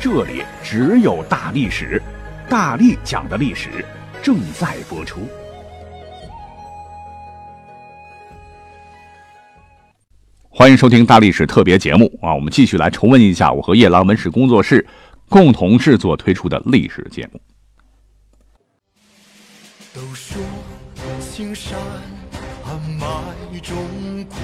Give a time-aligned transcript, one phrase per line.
[0.00, 2.00] 这里只有大历史，
[2.48, 3.84] 大力讲的历史
[4.22, 5.26] 正在播出。
[10.48, 12.32] 欢迎收听大历史特别节目啊！
[12.32, 14.86] 我们继续来重温一下我和夜郎文史工作室
[15.28, 17.40] 共同制作推出的历史节目。
[19.92, 20.40] 都说
[21.20, 21.76] 青山
[23.00, 23.76] 埋忠
[24.26, 24.36] 骨，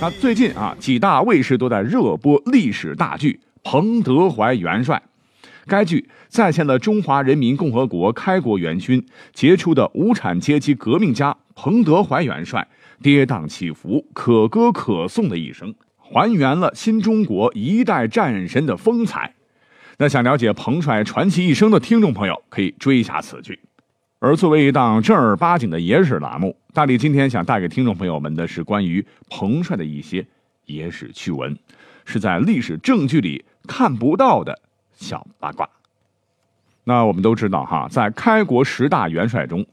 [0.00, 4.96] 那最近啊，几大卫视都在热播历史大剧《彭德怀元帅》。
[5.66, 12.66] 该剧再现了中华人民共和国开国元勋、杰出的无产阶级革命家彭德怀元帅
[13.02, 19.34] 跌宕起伏、可歌可颂的一生，还原了新中国一代战神的风采。
[19.98, 23.60] 那想了解彭帅传奇一生的听众朋友，可以追一下此剧。
[24.22, 30.26] 而作为一档正儿八经的野史栏目，大力今天想带给听众朋友们的是关于彭帅的一些
[30.66, 31.58] 野史趣闻，
[32.04, 34.60] 是在历史证据里看不到的
[34.92, 35.66] 小八卦。
[36.84, 39.66] 那我们都知道哈，在开国十大元帅中，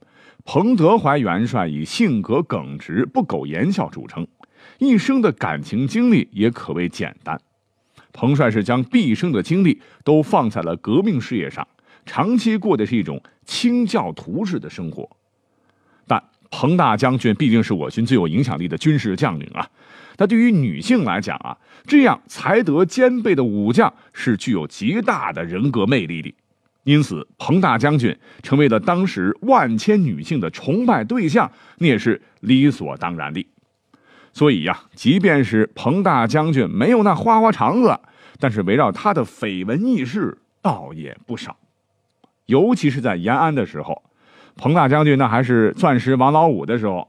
[0.46, 4.26] 彭德怀元帅以性格耿直、不苟言笑著称，
[4.78, 7.38] 一生的感情经历也可谓简单。
[8.14, 11.68] 彭帅是将毕生的精力都放在了革命事业上，
[12.08, 15.08] 长期过的是一种清教徒式的生活。
[16.08, 19.70] 但彭大将军毕竟是我军最有影响力的军事将领啊，
[20.18, 26.34] 那对于女性来讲啊，这样才德兼备的武将是具有极大的人格魅力的。
[26.84, 33.46] 因此，彭大将军成为了当时万千女性的崇拜对象，那也是理所当然的。
[34.32, 38.00] 所以呀，即便是彭大将军没有那花花肠子，
[38.40, 41.58] 但是围绕他的绯闻轶事倒也不少。
[42.48, 44.04] 尤其是在延安的时候，
[44.56, 47.08] 彭大将军那还是钻石王老五的时候，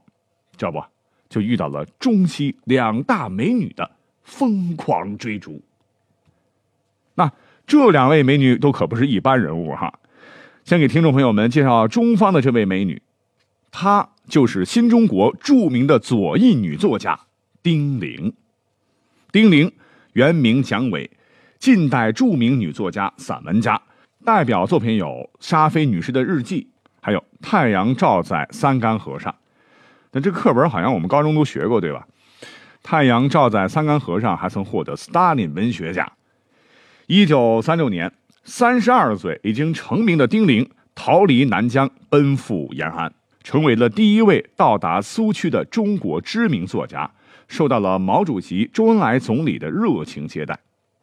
[0.55, 0.81] 这不
[1.27, 3.89] 就遇到了中西两大美女的
[4.23, 5.61] 疯狂追逐。
[7.15, 7.31] 那
[7.65, 9.93] 这两位美女都可不是一般人物哈。
[10.63, 13.01] 先给听众朋友们介绍中方的这位美女，
[13.71, 17.19] 她就是新中国著名的左翼女作家
[17.63, 18.33] 丁玲。
[19.31, 19.71] 丁玲
[20.13, 21.09] 原名蒋伟，
[21.57, 23.81] 近代著名女作家、散文家，
[24.25, 26.69] 代表作品有沙菲女士的日记，
[27.01, 29.31] 还有《太阳照在三干河上》。
[30.11, 32.05] 那这课本好像我们高中都学过，对吧？
[32.83, 36.11] 《太阳照在三干河上》还曾获得斯大林文学奖。
[37.07, 38.11] 一九三六年，
[38.43, 47.09] 三十二岁已经成名的丁玲逃离南疆，奔赴延安，成为了第一位到达苏区的中国知名作家，
[47.47, 50.59] 受到了毛主席、周恩来总理的热情接待。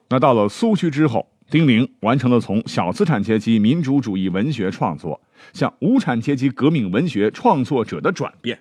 [0.09, 5.20] 那到了苏区之后，丁玲完成了从小资产阶级民主主义文学创作
[5.52, 8.58] 向无产阶级革命文学创作者的转变，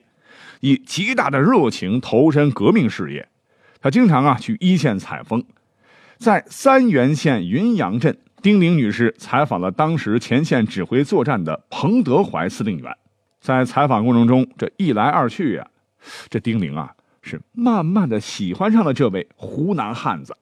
[0.60, 3.28] 以极大的热情投身革命事业。
[3.82, 5.44] 他经常啊去一线采风。
[6.18, 12.96] 在三原县云阳镇，丁玲女士采访了当时前线指挥作战的彭德怀司令员。
[13.42, 15.68] 在采访过程中，这一来二去呀，
[16.30, 20.36] 这丁玲啊是慢慢的喜欢上了这位湖南汉子。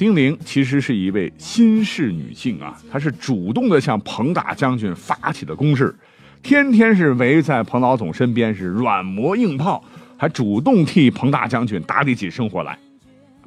[0.00, 5.94] 丁玲其实是一位新式女性啊，她是主动的向彭大将军发起的攻势，
[6.42, 9.84] 天天是围在彭老总身边是软磨硬泡，
[10.16, 12.78] 还主动替彭大将军打理起生活来。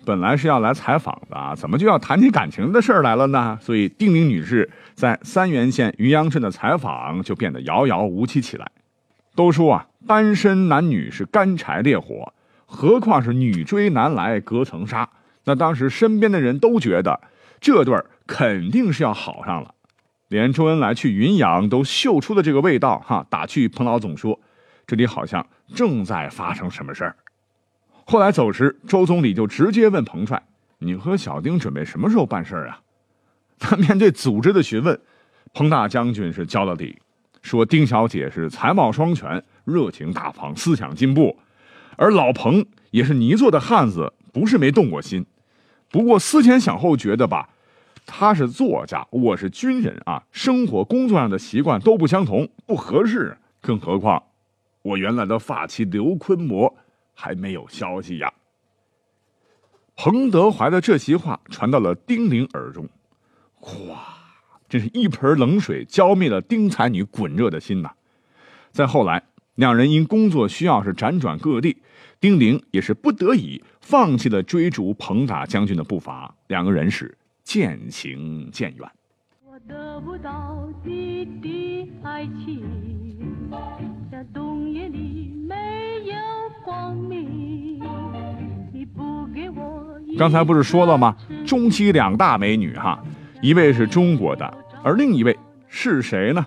[0.06, 3.58] 本来是要来采访的啊，怎么就要谈起感情的事儿来了呢？
[3.60, 8.72] 所以丁玲女士在三原县云阳镇的采访就变得遥遥无期起来。
[9.34, 12.32] 都说啊，单身男女是干柴烈火，
[12.68, 15.10] 何况是女追男来隔层纱。
[15.46, 17.20] 那当时身边的人都觉得
[17.60, 19.74] 这对儿肯定是要好上了，
[20.30, 24.40] 连周恩来去云阳都嗅出了这个味道哈，打趣彭老总说，
[24.88, 25.46] 这里好像
[25.76, 27.16] 正在发生什么事儿。
[28.06, 30.42] 后来走时，周总理就直接问彭帅
[30.80, 32.82] ：“你和小丁准备什么时候办事儿啊？”
[33.60, 35.00] 他面对组织的询问，
[35.54, 36.98] 彭大将军是交了底，
[37.42, 41.38] 说丁小姐是才貌双全、热情大方、思想进步，
[41.96, 45.26] 而老彭也是泥做的汉子，不是没动过心。
[45.94, 47.48] 不过思前想后，觉得吧，
[48.04, 53.38] 他是作家，我是军人啊，生活工作上的习惯都不相同，不合适。
[53.62, 54.24] 更何况，
[54.82, 56.76] 我原来的发妻刘坤模
[57.14, 58.34] 还没有消息呀。
[59.96, 62.90] 彭德怀的这席话传到了丁玲耳中，
[63.54, 64.18] 哗，
[64.68, 67.92] 真是一盆冷水浇灭了丁才女滚热的心呐。
[68.72, 69.22] 再后来，
[69.56, 71.78] 两人因工作需要是辗转各地，
[72.20, 78.90] 丁玲也是不得已放弃了追逐彭大将军的步伐，两个人是渐行渐远。
[79.46, 82.64] 我得不到你的爱情，
[84.12, 85.56] 在冬夜里没
[86.06, 86.16] 有
[86.66, 87.80] 光明。
[88.74, 91.16] 你不给我刚才不是说了吗？
[91.46, 93.04] 中西两大美女哈，
[93.42, 94.52] 一位是中国的，
[94.84, 96.44] 而另一位是谁呢？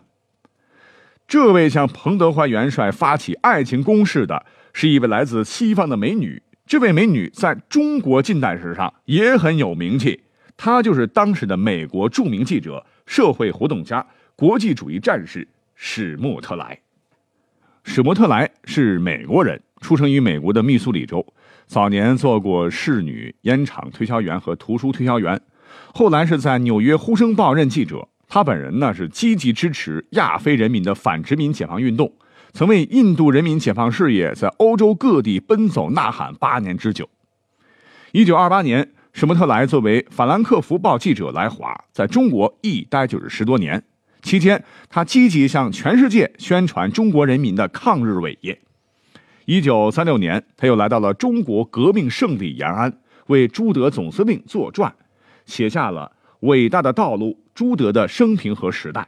[1.29, 6.41] 这位向彭德怀元帅发起爱情攻势的，是一位来自西方的美女。
[6.67, 10.21] 这位美女在中国近代史上也很有名气，
[10.57, 14.07] 她就是当时的美国著名记者、社会活动家、
[14.37, 16.79] 国际主义战士史莫特莱。
[17.83, 21.27] 史莫特莱是美国人，出生于美国的密苏里州，
[21.67, 25.41] 早年做过侍女、烟厂推销员和图书推销员，
[25.93, 28.09] 后来是在纽约《呼声报》任记者。
[28.29, 32.13] 他本人呢是积极支持亚非人民的反殖民解放运动，
[32.53, 37.09] 曾为印度人民解放事业在欧洲各地奔走呐喊八年之久。
[38.13, 43.83] 一九二八年，史莫特莱作为《法兰克福报》记者来华，在中国一待就是十多年。
[44.23, 48.59] 期间，他积极向全世界宣传中国人民的抗日伟业。
[49.45, 52.93] 一九三六年，他又来到了中国革命圣地延安，
[53.29, 54.93] 为朱德总司令作传，
[55.45, 56.11] 写下了
[56.41, 59.01] 《伟大的道路》《朱德的生平和时代》，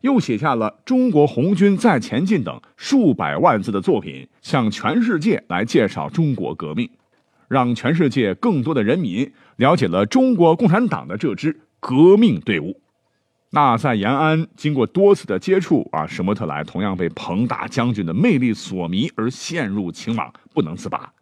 [0.00, 6.90] 又写下了《中国红军再前进》等数百万字的作品，向全世界来介绍中国革命，
[7.48, 12.80] 让全世界更多的人民了解了中国共产党的这支革命队伍。
[13.50, 21.12] 那在延安经过多次的接触啊，史沫特莱同样被彭大将军的魅力所迷而陷入情网，不能自拔。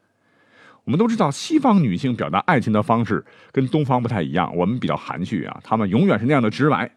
[0.85, 6.91] 我们都知道，西方女性表达爱情的方式跟东方不太一样，我们比较含蓄啊，她们永远是那样的直白。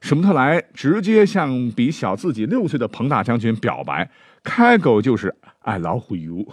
[0.00, 4.10] 史莫特莱直接向比小自己六岁的彭大将军表白，
[4.42, 6.46] 开口就是 “I love you”，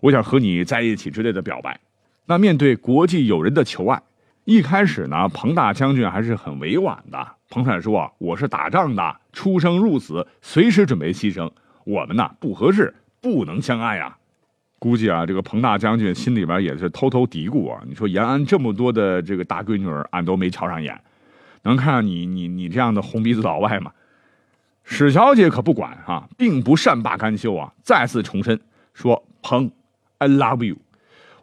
[0.00, 1.80] 我想和你在一起之类的表白。
[2.26, 4.00] 那面对国际友人的求爱，
[4.44, 7.26] 一开始呢，彭大将军还是很委婉的。
[7.50, 11.50] 彭帅说：“我是打仗的，出生入死，随时准备牺牲。
[11.84, 14.16] 我们呢不合适，不能相爱啊。”
[14.84, 17.80] 估计啊，这个彭大将军心里边也是偷偷嘀咕啊。
[17.88, 21.00] 你说延安这么多的这个大闺女儿，俺都没瞧上眼，
[21.62, 23.90] 能看上你你你这样的红鼻子老外吗？
[24.82, 28.60] 史小姐可不管啊，并不善罢甘休啊，再次重申
[28.92, 29.70] 说：“彭
[30.18, 30.76] ，I love you，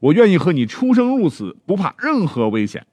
[0.02, 2.86] 我愿意和你出生入死，不怕任何危险。”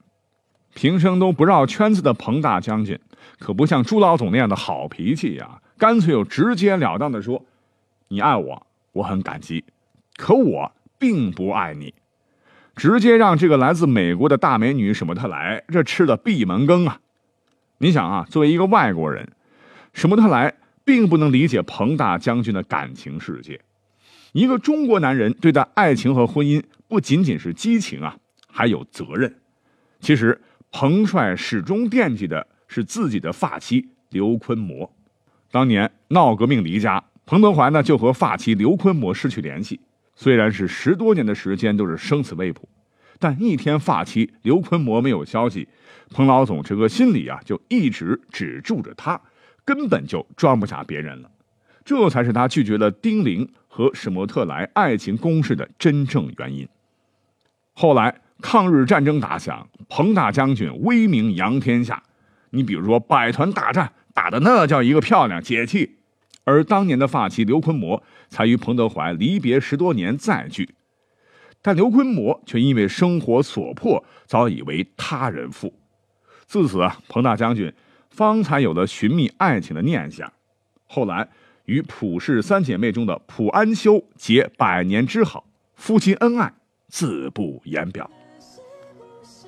[0.74, 2.98] 平生都不绕圈子的彭大将军，
[3.38, 7.44] 可不像朱老总那样的好脾气呀、干脆又直截了当的说
[8.08, 9.62] ：“你爱我，我很感激，
[10.18, 11.94] 可我并不爱你。”
[12.76, 17.00] 直接让这个来自美国的大美女史莫特莱这吃了闭门羹啊！
[17.78, 19.28] 你想啊，作为一个外国人，
[19.92, 20.54] 史莫特莱
[20.84, 23.60] 并不能理解彭大将军的感情世界。
[24.30, 28.16] 一个中国男人对待爱情和婚姻，不仅仅是激情啊，
[28.48, 29.34] 还有责任。
[29.98, 34.88] 其实，彭帅始终惦记的是自己的发妻刘坤模。
[35.50, 39.80] 当年闹革命离家，彭德怀呢就和发妻刘坤模失去联系。
[40.20, 42.68] 虽然是十多年的时间都是生死未卜，
[43.20, 45.68] 但一天发妻刘坤模没有消息，
[46.10, 49.20] 彭老总这个心里啊就一直只住着他，
[49.64, 51.30] 根本就装不下别人了。
[51.84, 56.68] 这才是他拒绝了丁玲和史莫特莱爱情攻势的真正原因。
[57.74, 62.02] 后来抗日战争打响，彭大将军威名扬天下。
[62.50, 65.97] 你比如说百团大战打的那叫一个漂亮解气，
[66.48, 70.74] 而当年的发妻刘坤模才与彭德怀离别十多年再聚，
[71.60, 75.70] 但刘坤模却因为生活所迫，早已为他人妇。
[76.46, 77.70] 自此啊，彭大将军
[78.08, 80.32] 方才有了寻觅爱情的念想。
[80.86, 81.28] 后来
[81.66, 86.50] 与蒲氏三姐妹中的蒲安修结百年之好，夫妻恩爱，
[86.88, 88.10] 自不言表。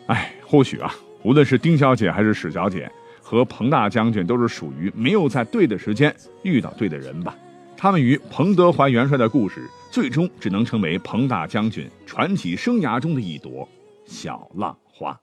[0.06, 7.36] 哎，或许啊，无论是丁小姐还是史小姐，和彭大将军都是属于没有在对的时间遇到对的人吧。
[7.76, 13.66] 他们与彭德怀元帅的故事，最终只能成为彭大将军传奇生涯中的一朵
[14.04, 15.18] 小浪花。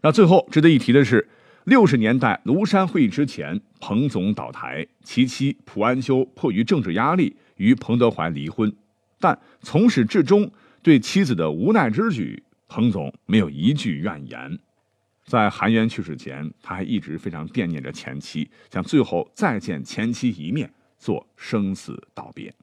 [0.00, 1.28] 那最后值得一提的是，
[1.64, 8.72] 六十年代庐山会议之前，彭总倒台，其妻蒲安修迫于政治压力与彭德怀离婚，
[9.18, 10.50] 但从始至终
[10.82, 14.58] 对妻子的无奈之举，彭总没有一句怨言。
[15.26, 22.54] 在韩元去世前，他还一直非常惦念着前妻，想最后再见前妻一面，做生死道别。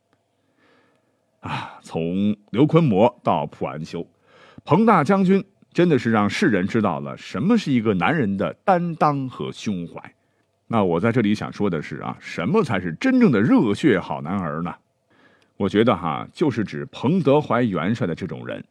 [1.42, 4.08] 啊，从刘坤模到蒲安修，
[4.64, 5.44] 彭大将军
[5.74, 10.16] 真的是让世人知道了什么是一个男人的担当和胸怀。
[10.68, 14.74] 那我在这里想说的是啊，什么才是真正的热血好男儿呢？
[15.58, 18.64] 我觉得哈，就是指彭德怀元帅的这种人，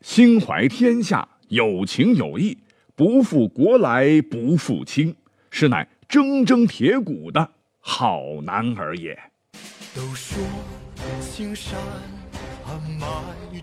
[0.00, 2.56] 心怀天下，有情有义，
[2.96, 5.16] 不负国来不负卿，
[5.50, 9.18] 实乃铮铮铁骨的好男儿也。
[9.96, 10.38] 都说
[11.20, 11.76] 青山
[12.98, 13.06] 埋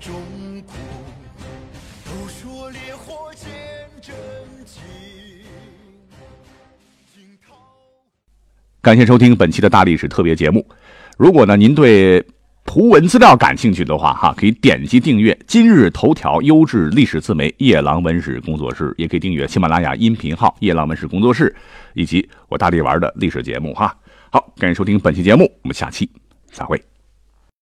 [0.02, 0.14] 忠
[0.64, 0.74] 骨，
[2.04, 3.50] 都说烈火见
[4.02, 4.14] 真
[4.66, 4.82] 情。
[8.82, 10.68] 感谢收听本期的大历史特别节目。
[11.18, 12.26] 如果呢您对
[12.66, 21.54] 图文资料感兴趣的话，哈，可以点击订阅今日头条优质历史自媒夜郎文史工作室，也可以订阅喜马拉雅音频号夜郎文史工作室，
[21.94, 23.94] 以及我大力玩的历史节目哈。
[24.32, 26.10] 好，感谢收听本期节目，我们下期
[26.52, 26.82] 再会。